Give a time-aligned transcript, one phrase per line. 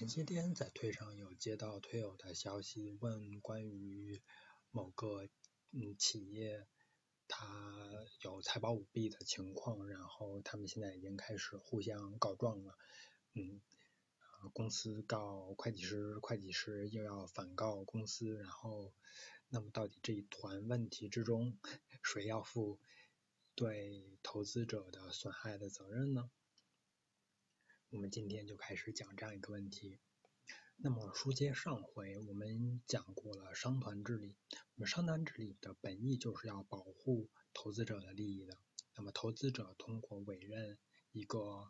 [0.00, 4.22] 前些天在推上有接到推友的消息，问关于
[4.70, 5.28] 某个
[5.72, 6.66] 嗯企业，
[7.28, 7.46] 它
[8.22, 12.78] 有财报舞弊的情况，然后他们现在已经开始互相告状了，
[13.34, 13.60] 嗯，
[14.54, 18.94] 公司告会计师，会计师又要反告公司，然后
[19.50, 21.58] 那么到底这一团问题之中，
[22.02, 22.80] 谁要负
[23.54, 26.30] 对投资者的损害的责任呢？
[27.90, 29.98] 我们今天就开始讲这样一个问题。
[30.76, 34.36] 那么书接上回，我们讲过了商团治理。
[34.76, 38.56] 那么商团治理的本意就是要保护投资者的利益的。
[38.94, 40.78] 那么投资者通过委任
[41.10, 41.68] 一个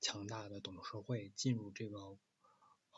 [0.00, 1.96] 强大的董事会进入这个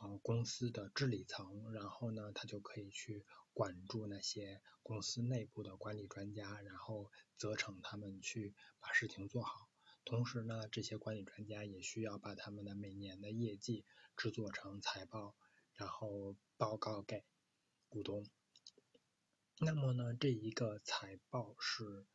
[0.01, 9.69] 呃公司的治理层，然后呢，他就可以去管住那些公司内部的管理专家，然后责成他们去把事情做好。
[10.05, 13.85] 同时呢，这些管理专家也需要把他们的每年的业绩
[14.17, 15.35] 制作成财报，
[15.75, 17.25] 然后报告给
[17.89, 18.29] 股东。
[19.61, 22.07] 那么呢，这一个财报是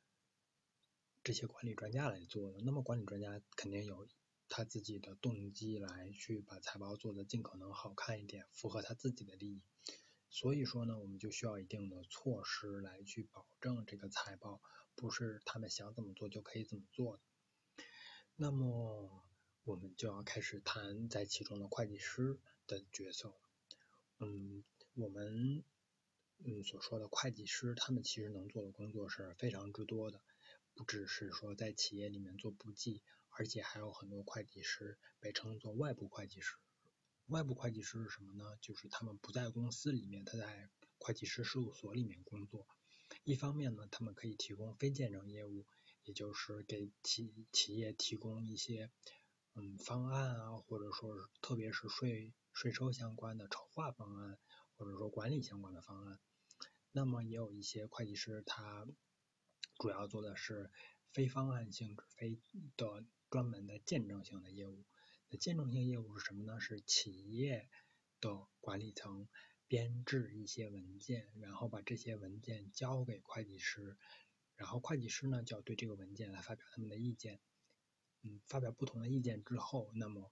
[1.23, 2.59] 这些管理专家来做的。
[2.61, 4.07] 那么管理专家肯定有
[4.47, 9.61] 他自己的动机来去把财报做的尽可能好看一点，符合他自己的利益。
[10.29, 14.61] 所以说呢，我们就需要一定的措施来去保证这个财报
[14.95, 17.23] 不是他们想怎么做就可以怎么做的。
[18.41, 19.21] 那么
[19.65, 23.35] 我们就要开始谈在其中的会计师的角色。
[24.19, 25.61] 嗯，我们
[26.45, 30.21] 嗯所说的会计师，他们其实能做的工作是非常之多的，
[30.73, 33.01] 不只是说在企业里面做簿记，
[33.31, 36.55] 而且还有很多会计师被称作外部会计师。
[37.25, 38.57] 外部会计师是什么呢？
[38.61, 42.65] 就是他们不在公司里面，他在会计师事务所里面工作。
[43.25, 45.65] 一方面呢，他们可以提供非见证业务。
[46.09, 48.89] 也就是给企企业提供一些
[49.53, 54.39] 嗯方案啊，或者说是特别是税税收相关的筹划方案，
[54.75, 56.19] 或者说管理相关的方案。
[56.91, 58.87] 那么也有一些会计师，他
[59.77, 60.71] 主要做的是
[61.11, 62.39] 非方案性质、非
[62.75, 64.83] 的专门的见证性的业务。
[65.29, 66.59] 那见证性业务是什么呢？
[66.59, 67.69] 是企业
[68.19, 69.29] 的管理层
[69.67, 73.95] 编制一些文件，然后把这些文件交给会计师。
[74.59, 77.39] 然后会计师呢，就要对这个文件来发表他们的意见，
[78.23, 80.29] 嗯，发表不同的意见之后，那么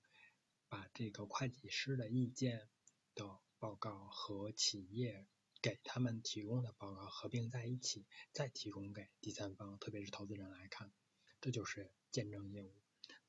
[0.67, 2.67] 把这个会计师的意见
[3.15, 5.25] 的报告和企业
[5.61, 10.91] 给他们提供的报告合并在一起，再提供给第三方，特别是投资人来看，
[11.39, 12.75] 这就是见证业务。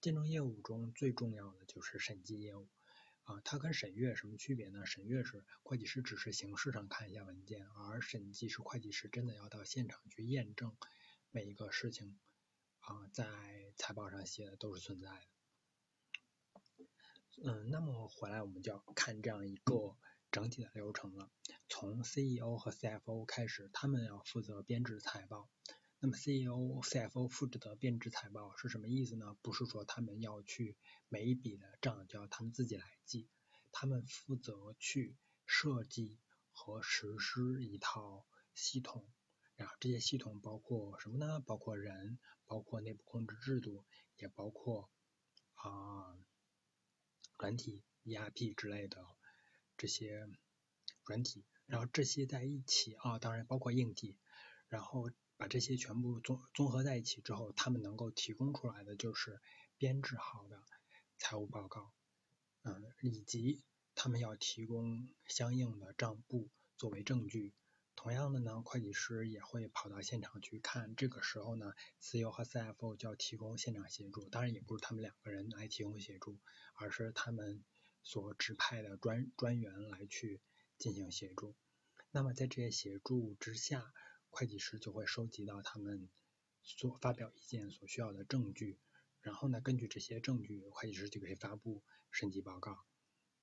[0.00, 2.69] 见证业务中最重要的就是审计业务。
[3.28, 4.87] 啊，它跟审阅什么区别呢？
[4.87, 10.75] 审阅是会计师只是形式上看一下文件，而审计是会计师真的要到现场去验证
[11.31, 12.19] 每一个事情
[12.81, 13.27] 啊，在
[13.77, 15.27] 财报上写的都是存在的。
[17.44, 19.99] 嗯，那么回来我们就要看这样一个
[20.31, 21.31] 整体的流程了。
[21.69, 25.50] 从 CEO 和 CFO 开始，他们要负责编制财报。
[26.00, 29.36] 那么 CEO、CFO 负责的编制财报是什么意思呢？
[29.42, 30.76] 不是说他们要去
[31.09, 33.28] 每一笔的账就要他们自己来记，
[33.72, 36.20] 他们负责去设计
[36.53, 39.10] 和实施一套系统，
[39.56, 41.41] 然后这些系统包括什么呢？
[41.41, 43.84] 包括人，包括内部控制制度，
[44.19, 44.88] 也包括
[45.54, 46.16] 啊
[47.38, 49.04] 软体 ERP 之类的
[49.76, 50.28] 这些
[51.03, 54.16] 软体，然后这些在一起啊，当然包括硬体，
[54.69, 55.10] 然后。
[55.38, 59.41] 把这些全部综综合在一起之后，他们能够提供出来的就是
[59.78, 60.62] 编制好的
[61.16, 61.93] 财务报告，
[62.65, 63.62] 嗯，以及
[63.94, 67.54] 他们要提供相应的账簿作为证据。
[67.94, 74.28] 同样的呢，会计师也会跑到现场去看，这个时候呢，CEO 和 CFO 就要提供现场协助。
[74.28, 76.38] 当然，也不是他们两个人来提供协助，
[76.75, 77.65] 而是他们
[78.03, 80.41] 所指派的专专员来去
[80.78, 81.56] 进行协助。
[82.10, 83.93] 那么在这些协助之下，
[84.31, 86.09] 会计师就会收集到他们
[86.62, 88.78] 所发表意见所需要的证据，
[89.21, 92.84] 然后呢，根据这些证据，会计师就可以发布审计报告，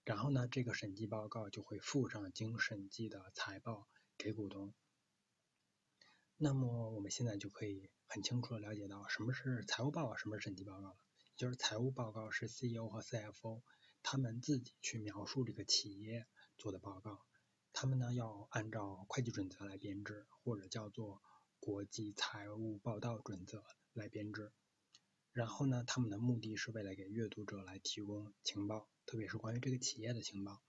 [0.03, 3.87] 然后呢，这个审计报告就会附上经审计的财报
[4.17, 4.73] 给股东。
[6.37, 10.97] 那么我们现在就可以很清楚的了解到什么是财务报告，什么是审计报告了。
[11.35, 13.61] 就是财务报告是 CEO 和 CFO
[14.03, 16.27] 他们自己去描述这个企业
[16.57, 17.25] 做的报告。
[17.77, 21.21] 他们呢要按照会计准则来编制，或者叫做
[21.59, 24.53] 国际财务报道准则来编制。
[25.33, 30.63] 然后呢，他们的目的是为了给阅读者来提供情报，特别是关于这个企业的情报。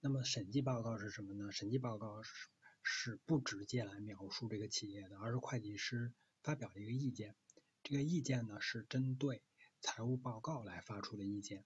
[0.00, 1.52] 那么审计报告是什么呢？
[1.52, 2.48] 审计报告是
[2.82, 7.36] 是不直接来描述这个企业的，而是会计师发表的一个意见。
[7.84, 9.40] 这个意见呢是针对
[9.80, 11.64] 财务报告来发出的意见。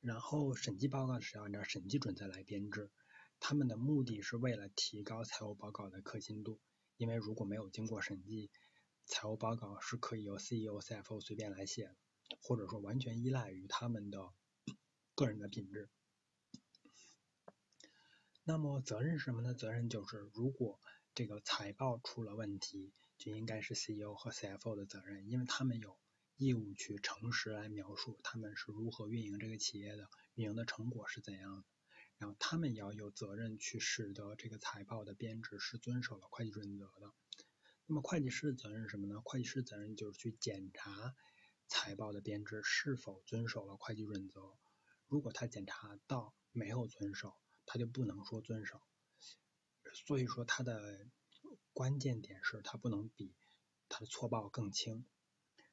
[0.00, 2.92] 然后审计报告是要按照审计准则来编制，
[3.40, 6.60] 他们的目的是为了提高财务报告的可信度，
[6.96, 8.50] 因为如果没有经过审计，
[9.06, 11.96] 财务报告是可以由 CEO、CFO 随便来写的，
[12.42, 14.32] 或者说完全依赖于他们的
[15.14, 15.88] 个人的品质。
[18.44, 19.54] 那么责任是什么呢？
[19.54, 20.80] 责任就是如果
[21.14, 25.98] 这个财报出了问题，就应该是 CEO 和 CFO 的责任，因为他们有
[26.36, 31.64] 义务去诚实来描述他们是如何运营这个企业的，运营的成果是怎样的。
[32.18, 37.14] 然后他们也要有责任去使得这个财报的编制是遵守了会计准则的。
[37.86, 39.20] 那么会计师的责任是什么呢？
[39.24, 41.14] 会计师责任就是去检查
[41.68, 44.58] 财报的编制是否遵守了会计准则。
[45.06, 47.34] 如果他检查到没有遵守，
[47.64, 48.82] 他就不能说遵守，
[50.06, 51.06] 所以说他的
[51.72, 53.32] 关键点是他不能比
[53.88, 55.06] 他的错报更轻，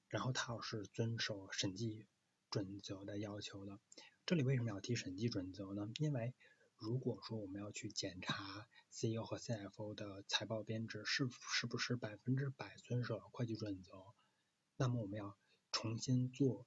[0.07, 2.05] 然后他要是遵守审计
[2.49, 3.79] 准则的要求的。
[4.27, 5.87] 这里为什么要提审计准则呢？
[5.99, 6.33] 因为
[6.77, 14.15] 如果说我们要去检查 CEO 和 CFO 的财报编制是是不是百分之百遵守了会计准则，
[14.77, 15.37] 那么我们要
[15.71, 16.65] 重新做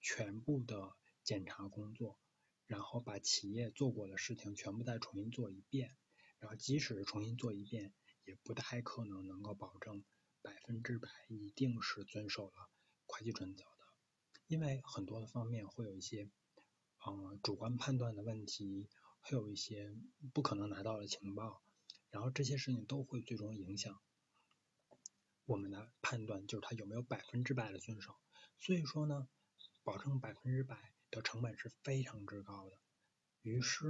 [0.00, 0.92] 全部的
[1.24, 2.16] 检查工作。
[2.68, 5.96] 然后把企业做过的事情全部再重新做一遍，
[6.38, 7.92] 然后即使重新做一遍，
[8.24, 10.04] 也不太可能能够保证
[10.42, 12.70] 百分之百一定是遵守了
[13.06, 13.70] 会计准则的，
[14.46, 16.30] 因为很多的方面会有一些，
[17.06, 18.88] 嗯，主观判断的问题，
[19.20, 19.94] 还有一些
[20.32, 21.62] 不可能拿到的情报，
[22.10, 24.00] 然后这些事情都会最终影响
[25.46, 28.14] 我们的判断，就是他有没有百分之百的遵守。
[28.58, 29.28] 所以说呢，
[29.82, 30.92] 保证百分之百。
[31.10, 32.78] 的成本是非常之高的，
[33.40, 33.86] 于是，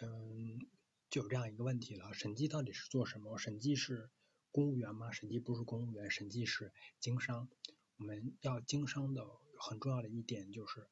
[0.00, 0.66] 嗯，
[1.10, 3.36] 就有这样一个问题了：审计到底是做什么？
[3.36, 4.08] 审计是
[4.50, 5.12] 公务员吗？
[5.12, 7.50] 审计不是公务员，审计是经商。
[7.98, 9.26] 我们要经商的
[9.58, 10.88] 很重要的一点就是，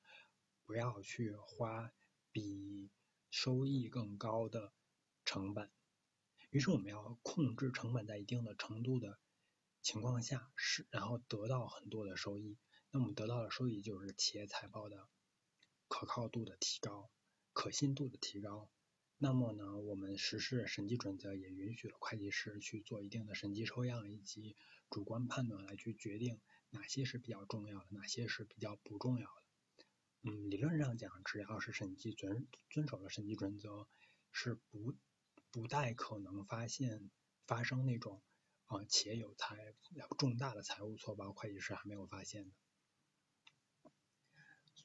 [0.64, 1.92] 不要去花
[2.30, 2.90] 比
[3.30, 4.72] 收益更高的
[5.24, 5.70] 成本。
[6.50, 9.18] 于是，我们要控制成本在一定的程度的
[9.80, 12.58] 情况下，是然后得到很多的收益。
[12.90, 15.08] 那么得到的收益就是企业财报的。
[15.88, 17.10] 可靠度的提高，
[17.52, 18.70] 可信度的提高，
[19.18, 24.56] 那么呢，我们实施审计准则也允许了会计师去做一定的审计抽样以及
[24.88, 29.41] 主观判断来去决定哪些是比较重要的，哪些是比较不重要的。
[30.24, 33.88] 嗯，理论上讲，只要是审计遵遵守了审计准则，
[34.30, 34.94] 是不
[35.50, 37.10] 不太可能发现
[37.44, 38.22] 发生那种
[38.66, 39.74] 啊、呃、企业有财
[40.16, 42.54] 重大的财务错报，会计师还没有发现的。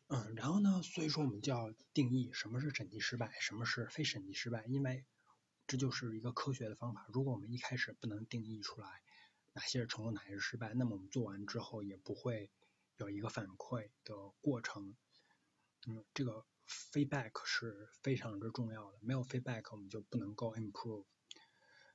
[0.07, 5.05] 嗯，然后呢，所以说我们就要定义什么是审计失败，什么是非审计失败，因为
[5.67, 7.05] 这就是一个科学的方法。
[7.13, 9.03] 如果我们一开始不能定义出来
[9.53, 12.49] 哪些是成功，哪些是失败，那么我们做完之后也不会
[12.95, 14.95] 有一个反馈的过程。
[15.89, 21.05] 嗯，这个 feedback 是非常之重要的，没有 feedback 我们就不能够 improve。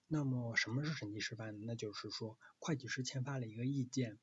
[0.06, 1.58] 那么什么是审计失败呢？
[1.66, 4.18] 那就是说会计师签发了一个意见，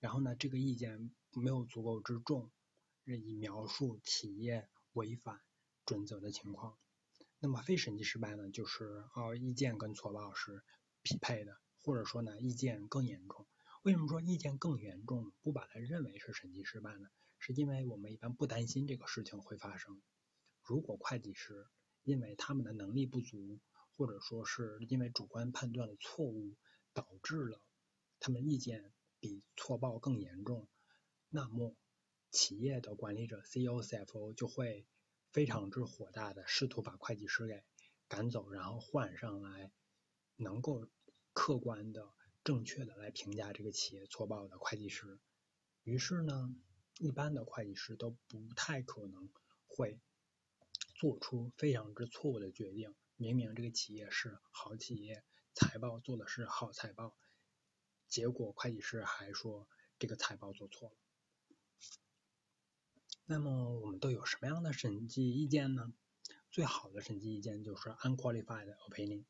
[0.00, 2.50] 然后呢，这个意见没有足够之重。
[3.04, 5.40] 任意描述企业违反
[5.84, 6.78] 准则的情况，
[7.40, 8.50] 那么非审计失败呢？
[8.50, 10.62] 就是哦，意见跟错报是
[11.02, 13.46] 匹配的，或者说呢，意见更严重。
[13.82, 17.08] 为什么说意见更严重，不把它认为是审计失败呢？
[17.42, 20.00] 是因为我们一般不担心这个事情会发生。
[20.62, 21.66] 如果会计师
[22.04, 23.60] 因为他们的能力不足，
[23.96, 26.56] 或者说是因为主观判断的错误，
[26.94, 27.60] 导致了
[28.20, 30.66] 他们意见比错报更严重，
[31.28, 31.76] 那么。
[32.34, 34.86] 企业的管理者 CEO、CFO 就会
[35.32, 37.62] 非常之火大的试图把会计师给
[38.08, 39.70] 赶走，然后换上来
[40.36, 40.88] 能够
[41.34, 42.08] 客观的、
[42.42, 45.20] 正确的来评价这个企业错报的会计师。
[45.82, 46.56] 于是呢，
[47.02, 49.28] 一般的会计师都不太可能
[49.66, 49.98] 会
[50.94, 52.94] 做出非常之错误的决定。
[53.16, 57.16] 明明这个企业是好企业，财报做的是好财报，
[58.06, 59.68] 结果会计师还说
[59.98, 60.96] 这个财报做错了。
[63.24, 65.92] 那么我们都有什么样的审计意见呢？
[66.52, 69.24] 最好的审计意见就是 unqualified opinion，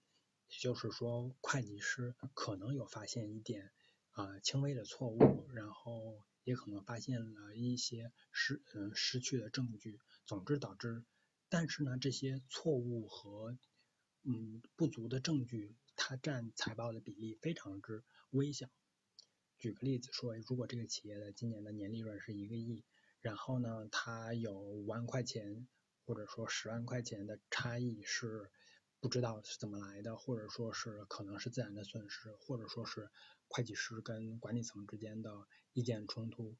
[0.48, 3.72] 也就是说会计师可能有发现一点
[4.10, 11.04] 啊、轻微的错误，然后也可能发现了一些失嗯、呃、失去的证据，总之导致，
[11.48, 13.56] 但是呢这些错误和
[14.22, 18.68] 嗯不足的证据，它占财报的比例非常之微小。
[19.58, 22.84] 举个例子说，如果这个企业的今年的年利润是一个亿。
[23.20, 25.68] 然后呢，它有五万块钱
[26.04, 28.50] 或者说十万块钱的差异是
[28.98, 33.08] 不知道是怎么来的，或者说是可能是自然的损失，或者说是
[33.52, 36.56] 会计师跟管理层之间的意见冲突。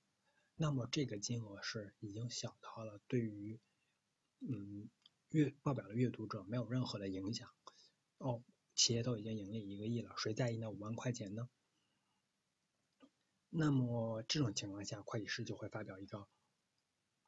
[0.56, 3.58] 那么这个金额是已经小到了对于
[4.40, 4.90] 嗯
[5.30, 7.48] 阅报表的阅读者没有任何的影响。
[8.18, 8.44] 哦，
[8.74, 11.48] 企业都已经盈利一个亿了，谁在意那五万块钱呢？
[13.48, 16.28] 那么这种情况下，会计师就会发表一个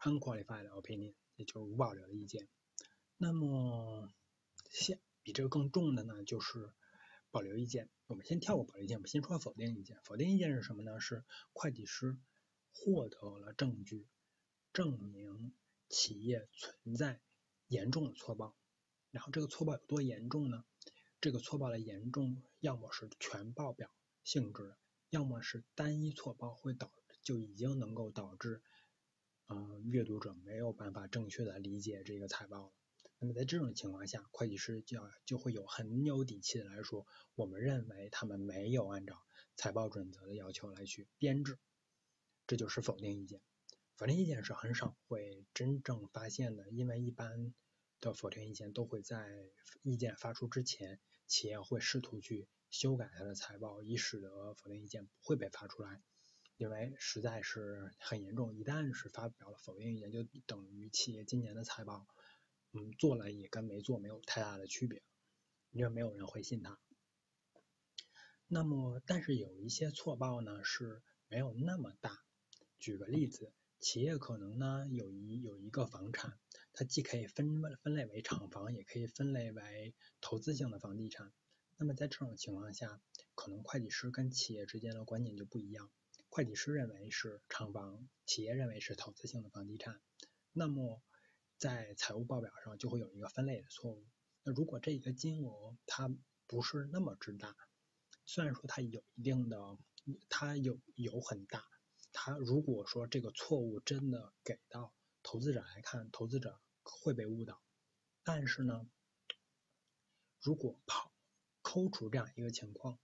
[0.01, 2.49] unqualified opinion，也就是无保留的意见。
[3.17, 4.13] 那么，
[4.71, 6.73] 现比这个更重的呢，就是
[7.35, 7.91] 保留意见。
[8.07, 9.99] 我们先跳过保留意见，我们先说否定意见。
[10.05, 11.01] 否定意见是什么呢？
[11.01, 12.17] 是会计师
[12.71, 14.07] 获得了证据，
[14.73, 15.53] 证明
[15.89, 17.21] 企业存在
[17.67, 18.55] 严重的错报。
[19.11, 20.65] 然后这个错报有多严重呢？
[21.21, 23.91] 这个错报的严重，要么是全报表
[24.23, 24.79] 性质的。
[25.11, 28.63] 要么是单一错报会导就已经能够导致，
[29.49, 32.73] 嗯、呃，阅读者没有办法正确的理解这个财报了。
[33.25, 39.17] 那么在这种情况下，会计师就要就会有很有底气的来说，我们认为他们没有按照
[39.57, 41.59] 财报准则的要求来去编制，
[42.47, 43.41] 这就是否定意见。
[43.97, 47.55] 否定意见是很少会真正发现的，因为一般
[47.99, 49.27] 的否定意见都会在
[49.81, 52.47] 意见发出之前，企业会试图去。
[52.69, 56.03] 修改它的财报，以使得否定意见不会被发出来，
[56.59, 58.55] 因为实在是很严重。
[58.55, 62.05] 一旦是发表了否定意见，就等于企业今年的财报，
[62.77, 65.01] 嗯，做了也跟没做没有太大的区别，
[65.71, 66.79] 因为没有人会信他。
[68.49, 72.19] 那么，但是有一些错报呢是没有那么大。
[72.81, 76.37] 举个例子，企业可能呢有一有一个房产，
[76.73, 81.33] 它既可以分分类为厂房，也可以分类为投资性的房地产。
[81.77, 83.01] 那么在这种情况下，
[83.37, 85.91] 可能会计师跟企业之间的观念就不一样。
[86.29, 90.01] 会计师认为是厂房，企业认为是投资性的房地产。
[90.53, 91.01] 那么
[91.59, 94.05] 在财务报表上就会有一个分类的错误。
[94.43, 96.11] 那如果这一个金额它
[96.47, 97.57] 不是那么之大，
[98.27, 99.79] 虽然说它有一定的，
[100.29, 101.65] 它有有很大，
[102.13, 104.93] 它如果说这个错误真的给到
[105.23, 107.63] 投资者来看，投资者会被误导。
[108.23, 108.87] 但是呢，
[110.41, 111.13] 如果跑
[111.63, 112.99] 扣除这样一个情况，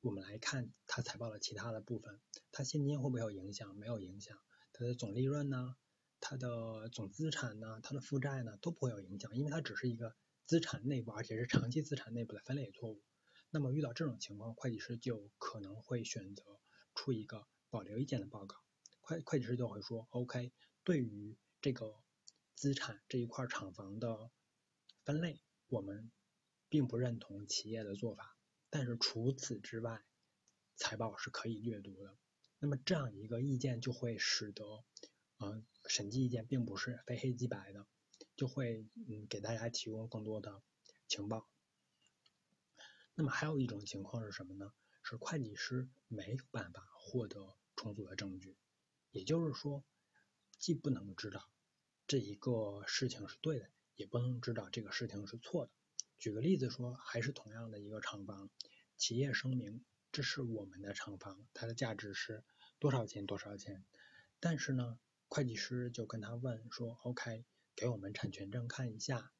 [0.00, 2.20] 我们来看它财报的其他的部分，
[2.50, 3.76] 它现金会不会有影响？
[3.76, 4.36] 没有影响。
[4.72, 5.76] 它的总利润呢？
[6.22, 7.80] 它的总资产呢？
[7.82, 8.56] 它的负债呢？
[8.62, 13.02] 都不会有影响，因为它只是一个资产内部，而且是长期资产内部的分类错误。
[13.50, 16.42] 那么遇到这种情况，会计师就可能会选择
[16.94, 18.56] 出一个保留意见的报告。
[19.00, 20.52] 会会计师就会说：“OK，
[20.84, 21.94] 对于这个
[22.54, 24.30] 资产这一块厂房的
[25.04, 26.10] 分类，我们。”
[26.72, 28.34] 并不认同企业的做法，
[28.70, 30.02] 但是除此之外，
[30.74, 32.16] 财报是可以阅读的。
[32.60, 34.64] 那么这样一个意见就会使得，
[35.42, 37.84] 呃，审计意见并不是非黑即白的，
[38.36, 40.62] 就会嗯给大家提供更多的
[41.08, 41.48] 情报。
[43.16, 44.72] 那么还有一种情况是什么呢？
[45.02, 48.56] 是会计师没有办法获得充足的证据，
[49.10, 49.84] 也就是说，
[50.60, 51.50] 既不能知道
[52.06, 55.72] 这一个事情是对的，也不能知道这个事情是错的。
[56.18, 58.48] 举个例子说，还是同样的一个厂房，
[58.96, 62.44] 企业声明这是我们的厂房，它的价值是
[62.78, 63.84] 多少钱多少钱。
[64.38, 64.98] 但是呢，
[65.34, 69.32] 会计师就跟他问说，OK，给我们产权证看一下。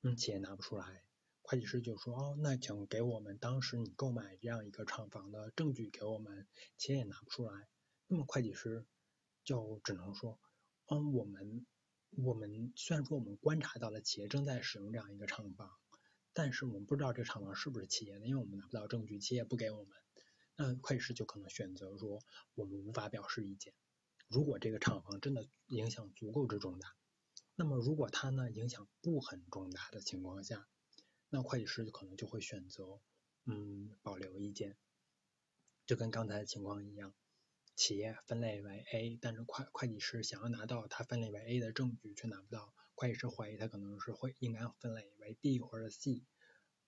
[0.00, 1.02] 嗯，企业拿不出来，
[1.42, 7.66] 会计师就说，哦，那请给我们当时你购买这样一个厂房的证据给我们，企业也拿不出来。
[8.06, 8.86] 那么会计师
[9.42, 10.38] 就只能说，
[10.86, 11.66] 嗯，我们
[12.12, 15.68] 我们虽然说我们观察到了企业正在使用这样一个厂房。
[16.32, 19.98] 但是我们不知道这厂房是不是企业的，因为我们拿不到证据，企业不给我们，
[20.54, 22.20] 那会计师就可能选择说
[22.54, 23.74] 我们无法表示意见。
[24.34, 26.96] 如果这个厂房真的影响足够之重大，
[27.54, 30.66] 那么如果它呢影响不很重大的情况下，
[31.28, 33.00] 那会计师可能就会选择
[33.44, 34.76] 嗯保留意见，
[35.86, 37.14] 就跟刚才的情况一样，
[37.76, 42.74] 企业分类为 A，但是会会计师想要拿到它分类为 A 的证据却拿不到。
[42.96, 46.24] 会计师怀疑他可能是会应该分类为 B 或者 C，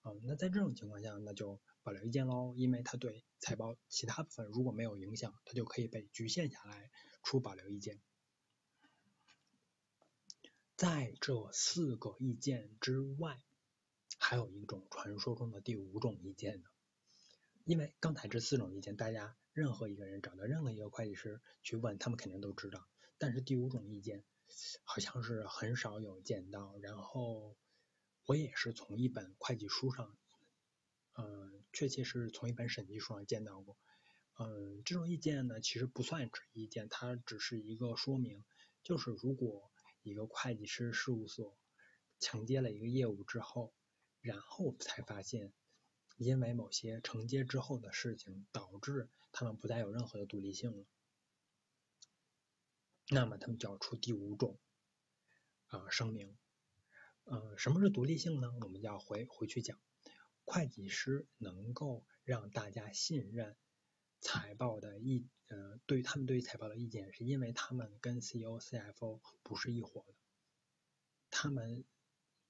[0.02, 6.90] 嗯，那在这种情况下，那就保留意见喽，因为他对财报其他部分如果没有影响，他就可以被局限下来
[7.26, 8.00] 出保留意见。
[10.76, 13.42] 在这四个意见之外，
[14.16, 16.68] 还有一种传说中的第五种意见呢，
[17.64, 22.86] 因为刚才这四种意见，大家任何一个人找到任何一个会计师去问，他们肯定都知道，
[23.18, 24.24] 但是第五种意见。
[24.84, 27.56] 好像是很少有见到，然后
[28.26, 30.16] 我也是从一本会计书上，
[31.14, 33.76] 嗯，确切是从一本审计书上见到过，
[34.38, 38.44] 嗯，这种意见呢，其实不算指意见，它只是一个说明，
[38.82, 39.70] 就是如果
[40.02, 41.58] 一个会计师事务所
[42.20, 43.72] 承接了一个业务之后，
[44.20, 45.54] 然后才发现，
[46.18, 50.84] 因为某些承接之后的事情导致他们不再有任何的独立性了。
[53.08, 54.58] 那么他们就要出第五种
[55.68, 56.36] 啊、呃、声明，
[57.24, 58.52] 呃，什么是独立性呢？
[58.60, 59.80] 我们要回回去讲，
[60.44, 63.56] 会计师能够让大家信任
[64.20, 70.14] 财报的意，呃，对他们对于财报的意见，是因为他们跟 CEO、CFO 不是一伙的，
[71.30, 71.84] 他们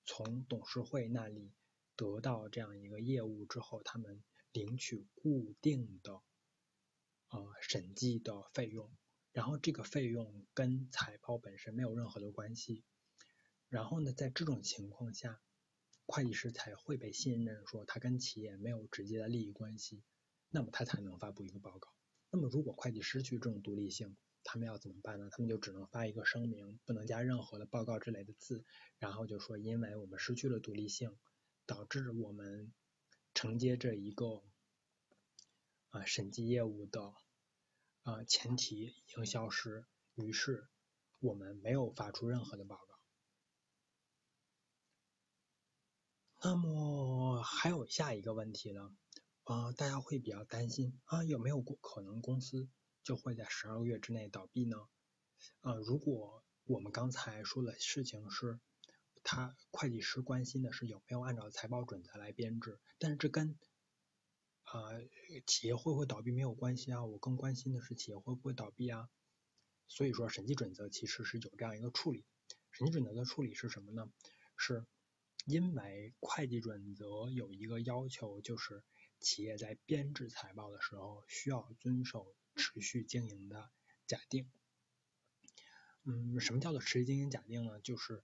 [0.05, 1.53] 从董事会那里
[1.97, 6.23] 得到这样一个业务之后，他们领取固定的
[7.29, 8.91] 呃审计的费用，
[9.33, 12.85] 然后这个费用跟财报本身没有任何的关系。
[13.69, 15.41] 然后呢，在这种情况下，
[16.07, 20.05] 会计师才会被信任，说他跟企业没有直接的利益关系，
[20.51, 21.93] 那么他才能发布一个报告。
[22.31, 25.29] 那么如果会计失去这种独立性，他们要怎么办呢？
[25.31, 28.65] 他们就只能发一个声明，不能加任何的报告之类的字，
[28.99, 31.17] 然后就说，因为我们失去了独立性，
[31.67, 32.73] 导致我们
[33.35, 34.43] 承接这一个
[35.91, 37.15] 啊、审计业务的
[38.03, 39.85] 啊、前提已经消失，
[40.15, 40.69] 于是
[41.19, 42.95] 我们没有发出任何的报告。
[46.43, 48.97] 那么还有下一个问题呢？
[49.47, 52.69] 啊、呃，大家会比较担心啊，有没有可能公司
[53.05, 54.77] 就会在十二个月之内倒闭呢？
[55.61, 58.59] 啊、呃，如果我们刚才说的事情是，
[59.23, 63.57] 他会计师关心的是有没有按照财报准则来编制，但是这跟
[64.65, 64.91] 啊、
[65.47, 69.09] 企业会不会倒闭没有关系啊，我更关心的是企业会不会倒闭啊。
[69.87, 72.25] 所以说审计准则其实是有这样一个处理，
[72.73, 74.11] 审计准则的处理是什么呢？
[74.57, 74.85] 是。
[75.45, 78.83] 因为会计准则有一个要求，就是
[79.21, 83.71] 企业在编制财报的时候需要遵守持续经营的
[84.07, 84.51] 假定。
[86.05, 87.81] 嗯，什么叫做持续经营假定呢？
[87.81, 88.23] 就是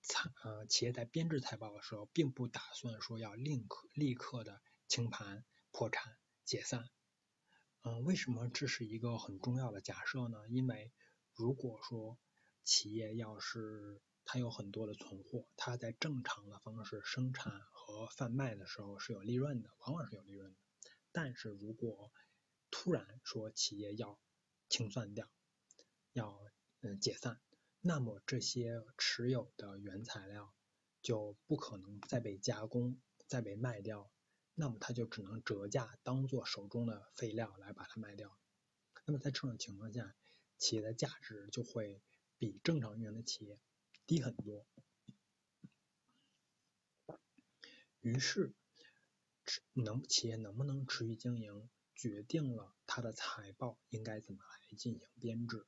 [0.00, 6.88] 财呃企业在编制财报的时候，并不打算说要立刻立刻的清盘、破产、解散。
[7.82, 10.48] 嗯、为什么这是一个很重要的假设呢？
[10.48, 10.92] 因为
[11.34, 12.18] 如果说
[12.64, 17.52] 企业要是它有很多的存货，它在正常的方式生产
[17.88, 20.58] 和贩卖的时候是有利润的，往往是有利润的。
[21.10, 22.12] 但是如果
[22.70, 24.20] 突然说企业要
[24.68, 25.30] 清算掉，
[26.12, 26.38] 要
[26.82, 27.40] 嗯解散，
[27.80, 30.54] 那么这些持有的原材料
[31.00, 34.12] 就不可能再被加工、再被卖掉，
[34.52, 38.38] 那么它就只能折价当做手中的废料来把它卖掉。
[39.06, 40.14] 那么在这种情况下，
[40.58, 42.02] 企业的价值就会
[42.36, 43.58] 比正常运营的企业
[44.06, 44.66] 低很多，
[48.08, 48.54] 于是
[49.74, 55.66] 能企业能不能持续经营，决定了它的财报应该怎么来进行编制。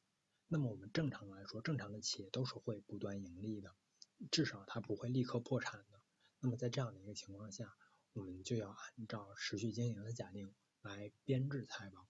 [0.48, 3.76] 那么我们正常来说，正常的企业都是会不断盈利的，
[4.30, 6.00] 至少它不会立刻破产的。
[6.38, 7.76] 那么在这样的一个情况下，
[8.14, 12.08] 我们就要按照持续经营的假定来编制财报。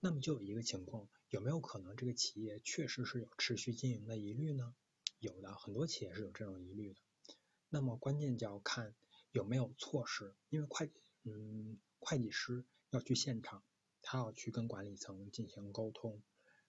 [0.00, 4.74] 那么就有一个情况，有没有可能这个企业确实是有持续经营的疑虑呢？
[5.18, 7.00] 有的很多企业是有这种疑虑的，
[7.68, 8.94] 那么关键就要看
[9.32, 10.92] 有没有措施，因为会
[11.24, 13.62] 嗯会计师要去现场，
[14.02, 16.22] 他要去跟管理层进行沟通，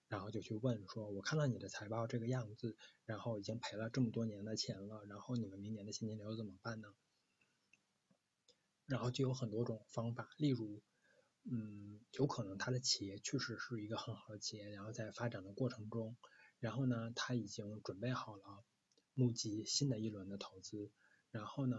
[0.07, 6.93] 然后就去问说，我看到你的财报这个样子，然后已经赔了这么多年的钱了，然后你们明年的现金流怎么办呢？
[8.85, 10.81] 然后就有很多种方法，例如
[11.43, 16.17] 嗯有可能他的企业确实是一个很好的企业，然后在发展的过程中。
[16.59, 18.63] 然后呢，他已经准备好了
[19.15, 20.91] 募集新的一轮的投资，
[21.31, 21.75] 然后呢，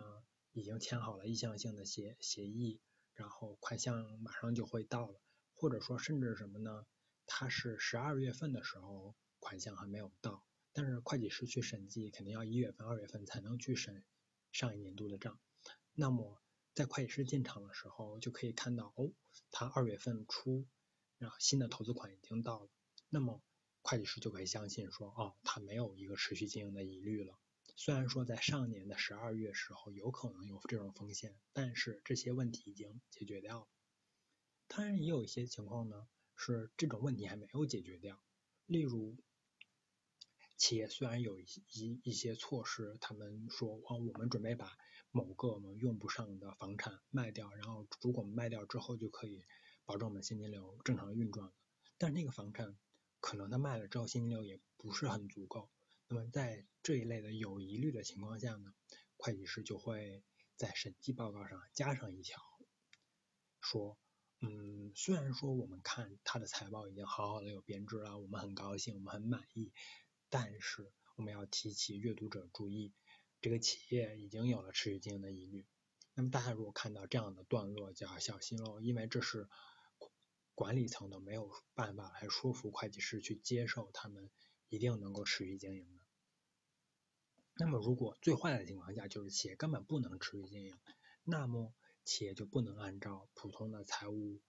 [0.52, 2.80] 已经签好了意向性的协协议，
[3.14, 5.20] 然后款项马上就会到了，
[5.54, 6.86] 或者说甚至什么呢？
[7.26, 14.04] 他是十二月份的时候款项还没有到，但是会计师去审计肯定要一月份、二月份才能去审
[14.52, 15.40] 上一年度的账，
[15.94, 16.40] 那么
[16.74, 19.12] 在会计师进场的时候就可以看到，哦，
[19.50, 20.66] 他二月份初，
[21.18, 22.70] 然后新的投资款已经到了，
[23.08, 23.42] 那么。
[23.84, 27.36] 会计师就可以相信说，哦，他没有一个持续经营的疑虑了。
[27.74, 33.68] 虽然说在上年的十二月时候有可能有这种风险，但是这些问题已经解决掉了。
[34.68, 36.06] 当然也有一些情况呢，
[36.36, 38.22] 是这种问题还没有解决掉。
[38.66, 39.16] 例如，
[40.56, 44.76] 企业虽然有一一一些措施，他们说，哦，我们准备把
[45.10, 49.44] 某个我们用不上的房产卖掉，然后如果我们卖掉之后就可以
[49.84, 51.52] 保证我们现金流正常运转，
[51.98, 52.76] 但那个房产。
[53.20, 55.70] 可能他卖了之后现金流也不是很足够，
[56.12, 58.74] 那么在这一类的有疑虑的情况下呢，
[59.16, 60.22] 会计师就会
[60.58, 62.38] 在审计报告上加上一条，
[63.62, 63.96] 说，
[64.40, 69.72] 嗯，虽然说我们看他的财报已经好好的有编制了，我们很高兴，我们很满意，
[70.28, 72.92] 但是我们要提起阅读者注意，
[73.40, 75.64] 这个企业已经有了持续经营的疑虑。
[76.12, 79.48] 那么大家如果看到这样的段落就要小心喽，因为这是。
[80.54, 84.30] 管理层都没有办法来说服会计师去接受他们
[84.68, 86.01] 一定能够持续经营的。
[87.54, 90.78] 那么如果最坏的情况下就是企业根本不能持续经营，
[91.22, 91.72] 那么
[92.04, 94.40] 企业就不能按照普通的财务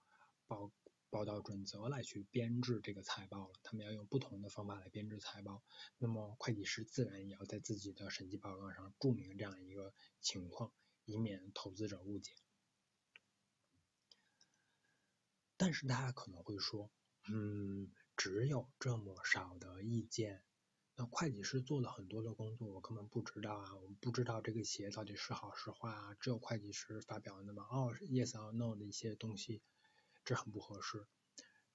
[0.46, 0.72] 报
[1.10, 5.62] 报道准则来去编制这个财报了，他们要用不同的方法来编制财报。
[5.98, 10.72] 那么会计师自然也要在自己的审计报告上注明这样一个情况，
[11.04, 12.32] 以免投资者误解。
[15.56, 16.90] 但是大家可能会说，
[17.28, 20.42] 嗯，只有这么少的意见，
[20.96, 29.60] 那会计师做了很多的工作，我根本不知道啊，我们不知道这个企业到底是好是坏啊，只有会计师发表那么哦 yes or no 的一些东西，
[30.24, 31.04] 这很不合适。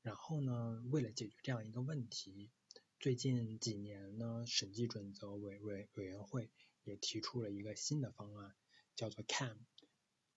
[0.02, 2.50] 然后呢，为了解决这样一个问题，
[2.98, 6.50] 最近几年呢，审计准则委委委员会
[6.86, 8.56] 也提出了一个新的方案，
[8.96, 9.58] 叫做 CAM，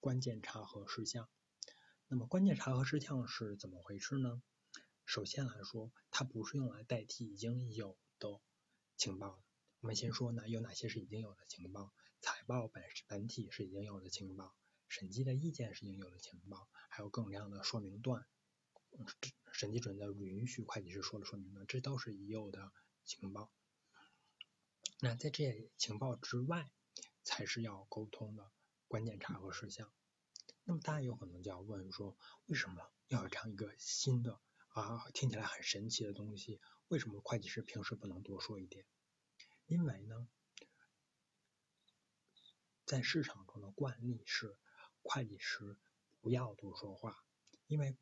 [0.01, 1.29] 关键查核事项。
[2.09, 4.42] 那么关键查核事项是怎么回事呢？
[5.07, 8.40] 首先来说，它不是用来代替已经有的
[9.02, 9.42] 情报。
[9.80, 11.92] 我们先说呢，有哪些是已经有的情报？
[12.20, 14.54] 财报本本体是已经有的情报，
[14.86, 18.24] 审计的意见是已经有的情报，还有各种各样的说明段，
[19.50, 22.70] 审计准则允许会计师说的说明段，这都是已有的
[23.04, 23.50] 情报。
[25.00, 26.70] 那在这些情报之外，
[27.24, 28.52] 才是要沟通的
[28.86, 29.92] 关键查核事项。
[30.62, 34.38] 那么大家有可能就要问说，为什么要有这样一个新的
[34.68, 36.60] 啊，听起来很神奇的东西？
[36.92, 38.85] 为什么会计师平时不能多说一点？
[39.64, 40.28] 因为呢，
[42.85, 44.59] 在市场中的惯例是，
[45.00, 45.78] 会计师
[46.20, 47.16] 不要多说话，
[47.66, 47.96] 因为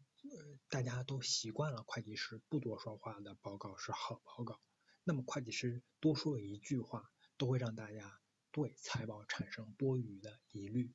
[0.69, 4.61] 大家都习惯了会计师不多说话的报告是好报告。
[5.05, 10.93] 那么会计师多说一句话，都会让大家对财报产生多余的疑虑，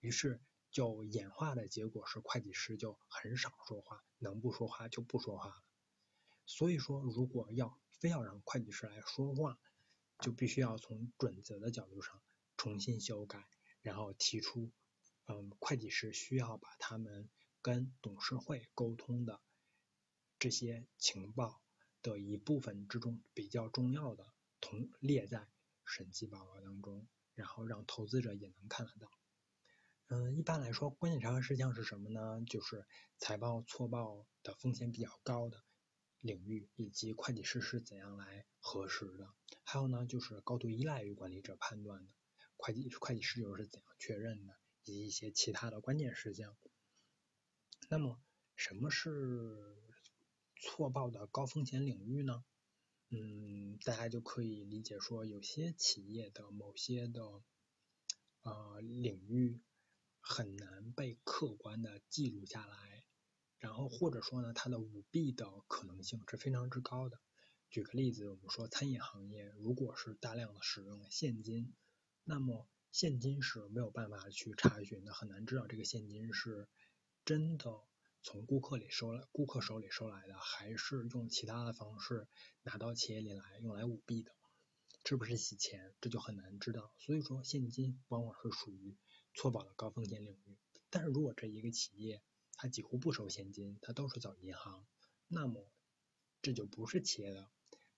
[0.00, 0.40] 于是。
[0.72, 5.62] 就演化的结果是，会计师就很少说话，能不说话就不说话。
[6.46, 9.58] 所以说，如果要非要让会计师来说话，
[10.20, 12.22] 就必须要从准则的角度上
[12.56, 13.46] 重新修改，
[13.82, 14.70] 然后提出，
[15.26, 17.28] 嗯，会计师需要把他们
[17.60, 19.40] 跟董事会沟通的
[20.38, 21.60] 这些情报
[22.00, 24.24] 的一部分之中比较重要的，
[24.60, 25.48] 同列在
[25.84, 29.10] 审计报告当中，然后让投资者也能看得到。
[30.08, 32.40] 嗯，一般来说，关键查核事项是什么呢？
[32.46, 32.86] 就是
[33.18, 35.64] 财报错报的风险比较高的
[36.20, 39.34] 领域，以及会计师是怎样来核实的。
[39.62, 42.12] 还有呢，就是高度依赖于管理者判断的，
[42.56, 46.56] 会计会计师又是怎样确认的，以及一些其他的关键事项。
[47.88, 48.20] 那么，
[48.54, 49.76] 什么是
[50.56, 52.44] 错报的高风险领域呢？
[53.10, 57.22] 嗯，大家就可以理解说，有些企业的某些的
[58.42, 59.60] 呃领域。
[60.28, 62.95] 很难被客观的记录下来，
[63.58, 67.18] 然后或者说呢，它的舞弊的可能性是非常之高的。
[67.70, 71.74] 举个例子，我们说餐饮行业，如果是大量的使用现金，
[72.24, 76.68] 那么现金是没有办法去查询的，很难知道这个现金是
[77.24, 77.64] 真的
[78.22, 82.28] 从顾客里收来，顾客手里收来的，还是用其他的方式
[82.62, 84.32] 拿到企业里来用来舞弊的，
[85.04, 86.92] 是不是洗钱，这就很难知道。
[86.98, 88.96] 所以说，现金往往是属于。
[89.38, 90.56] 错保的高风险领域，
[90.88, 92.22] 但是如果这一个企业
[92.56, 94.86] 它几乎不收现金，它都是走银行，
[95.28, 95.70] 那么
[96.42, 97.50] 这就不是企业的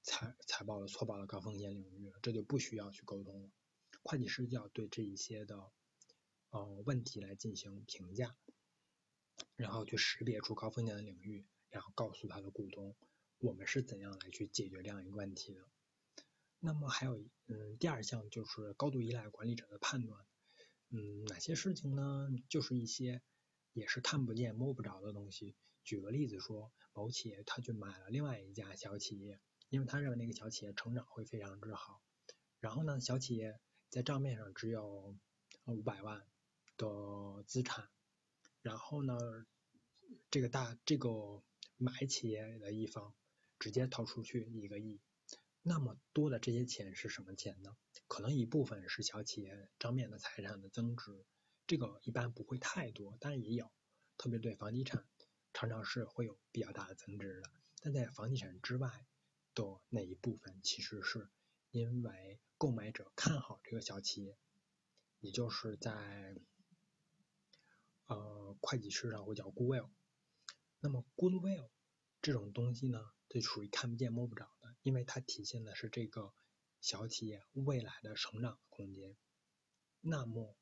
[0.02, 3.50] 财财报的错报的高风险领域了，这就不需要去沟通了。
[4.02, 5.70] 会计师就要对这一些的
[6.50, 8.36] 呃问题来进行评价，
[9.56, 12.96] 然后去识别出高风险的领域，然后告诉他的股东，
[13.38, 15.68] 我们是怎样来去解决这样一个问题的。
[16.60, 20.26] 那么还有嗯第二项就是高度依赖管理者的判断。
[20.90, 22.28] 嗯，哪些事情呢？
[22.48, 23.20] 就是一些
[23.78, 25.54] 也是看不见摸不着的东西。
[25.84, 32.02] 举个例子说，某企业他去买了另外一家小企业，因为他认为那个小企业成长会非常之好。
[32.60, 35.16] 然后呢，小企业在账面上只有
[35.64, 36.26] 五百万
[36.76, 37.88] 的资产，
[38.60, 39.16] 然后呢，
[40.30, 41.42] 这个大这个
[41.76, 43.14] 买企业的一方
[43.58, 45.00] 直接掏出去一个亿。
[45.62, 47.76] 那么多的这些钱是什么钱呢？
[48.06, 51.24] 可能一部分是小企业账面的财产的增值，
[51.68, 53.70] 这个一般不会太多，但是也有，
[54.16, 55.06] 特别对房地产
[55.52, 57.50] 常常是会有比较大的增值的。
[57.82, 59.06] 但在房地产之外
[59.54, 61.28] 的那一部分，其实是
[61.70, 64.38] 因为购买者看好这个小企业，
[65.20, 66.34] 也就是在
[68.06, 69.90] 呃会计师上会叫 goodwill。
[70.80, 71.68] 那么 goodwill
[72.22, 76.32] 这种东西呢，就属于看不见摸不着的，因为它体现的是这个
[76.80, 79.14] 小企业未来的成长空间。
[80.00, 80.56] 那么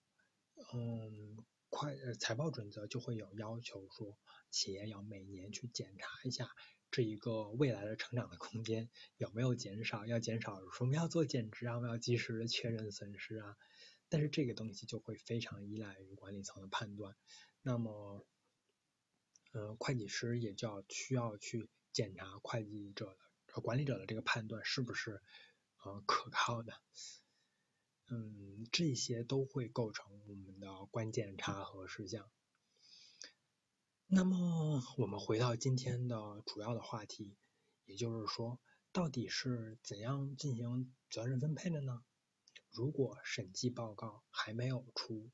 [0.73, 4.19] 嗯，会财报准则就会有要求说，
[4.51, 6.51] 企业要每年去检查一下
[6.91, 13.57] 这一个未来的成长的空间有没有减少，要减少，说我们要做减值啊，我们要及时的确认损失啊。
[14.09, 17.17] 但是这个东西就会非常依赖于管理层的判断。
[17.61, 18.25] 那么，
[19.53, 23.19] 呃，会计师也就要需要去检查会计者的
[23.53, 25.21] 和管理者的这个判断是不是
[25.85, 26.73] 呃可靠的。
[28.09, 32.31] 嗯，这些都会构成我们的关键查核事项。
[34.07, 37.37] 那么，我们回到今天的主要的话题，
[37.85, 38.61] 也就是说，
[38.93, 42.05] 到底是怎样进行责任分配的呢？
[42.71, 45.31] 如果审计报告还没有出，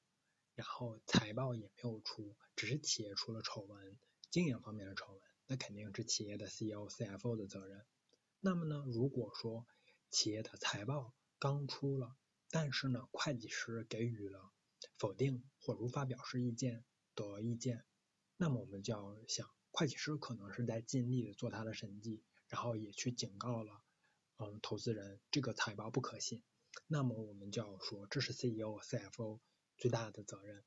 [0.54, 3.98] 然后财报也没有出，只是企业出了丑闻，
[4.30, 7.84] 经营方面的丑闻，那肯定是企业的 CEO、CFO 的责任。
[8.40, 9.66] 那么呢，如果说
[10.10, 12.16] 企业的财报刚出了，
[12.54, 14.52] 但是呢，会计师给予了
[14.98, 16.84] 否定或无法表示意见
[17.14, 17.86] 的意见，
[18.36, 23.82] 那么我们就要想，会计师可能是在尽力的做他的审计，然后也去警告了，
[24.36, 26.42] 嗯，投资人这个财报不可信，
[26.86, 29.40] 那么我们就要说，这是 CEO、CFO
[29.78, 30.62] 最大的责任。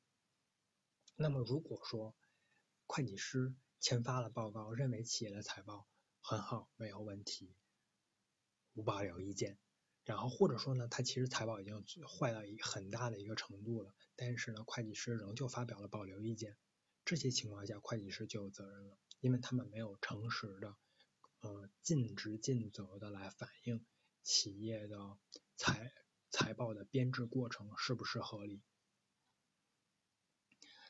[1.15, 2.15] 那么如果说
[2.87, 5.87] 会计师签发了报告，认为企业的财报
[6.19, 7.55] 很好，没有问题，
[8.73, 9.59] 无保留意见。
[10.05, 16.55] 然后或者说呢，他其实财报已经坏到一很大的一个程度了，但是呢，会计师仍旧发表了保留意见。
[17.03, 20.75] 这些情况下，会计师就有责任了，因为他们没有诚实的，
[21.41, 23.83] 呃，尽职尽责的来反映
[24.23, 25.17] 企业的
[25.55, 25.91] 财
[26.29, 28.61] 财报的编制过程是不是合理。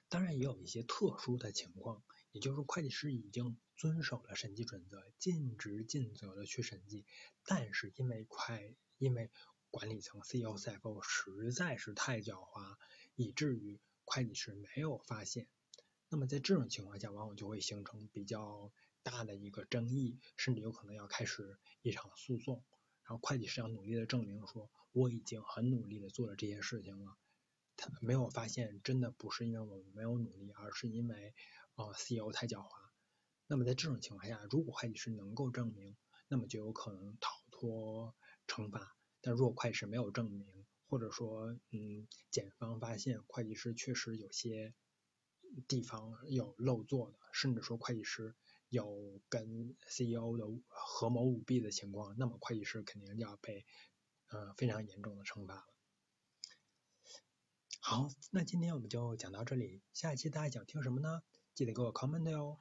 [0.07, 7.05] 当然也有一些特殊的情况，也就是会计师已经遵守了审计准则，尽职尽责的去审计，
[7.43, 9.29] 但是因为会因为
[9.71, 12.77] 管理层 CEO、CFO 实在是太狡猾，
[13.15, 15.47] 以至于会计师没有发现。
[16.07, 18.71] 那么在这种情况下，往往就会形成比较
[19.03, 22.63] 大的一个争议，甚至有可能要开始一场诉讼。
[23.03, 27.17] 然后会计师要努力的证明说，我已经很努力的做了这些事情了，
[27.75, 31.35] 他没有发现，真的不是因为我们没有努力，而是因为
[31.75, 32.69] 呃 CEO 太狡猾。
[33.47, 35.95] 那么在这种情况下，如果会计师能够证明，
[36.27, 38.15] 那么就有可能逃脱。
[38.47, 44.73] 惩罚，但如果会计师没有证明，或者说，嗯，检方发现会计师确实有些
[45.67, 48.35] 地方有漏做的，甚至说会计师
[48.69, 53.65] 有跟 CEO 的合谋舞弊的情况，那么会计师肯定就要被，
[54.27, 55.65] 呃，非常严重的惩罚了。
[57.81, 61.21] 好，那今天我们就讲到这里，下一期大家想听什么呢？
[61.53, 62.59] 记得给我 comment 哟。